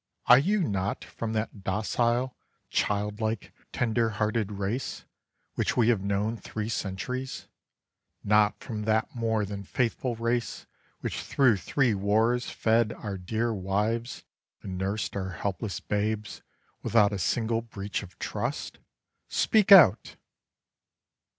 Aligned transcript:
Are 0.25 0.39
you 0.39 0.63
not 0.67 1.03
from 1.05 1.33
That 1.33 1.63
docile, 1.63 2.35
child 2.71 3.21
like, 3.21 3.53
tender 3.71 4.09
hearted 4.09 4.53
race 4.53 5.05
Which 5.53 5.77
we 5.77 5.89
have 5.89 6.01
known 6.01 6.37
three 6.37 6.69
centuries? 6.69 7.47
Not 8.23 8.59
from 8.63 8.85
That 8.85 9.13
more 9.13 9.45
than 9.45 9.61
faithful 9.63 10.15
race 10.15 10.65
which 11.01 11.21
through 11.21 11.57
three 11.57 11.93
wars 11.93 12.49
Fed 12.49 12.93
our 12.93 13.15
dear 13.19 13.53
wives 13.53 14.23
and 14.63 14.75
nursed 14.75 15.15
our 15.15 15.33
helpless 15.33 15.79
babes 15.79 16.41
Without 16.81 17.13
a 17.13 17.19
single 17.19 17.61
breach 17.61 18.01
of 18.01 18.17
trust? 18.17 18.79
Speak 19.27 19.71
out! 19.71 20.15